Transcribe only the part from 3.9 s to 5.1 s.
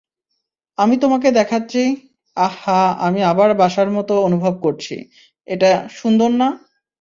মতো অনুভব করছি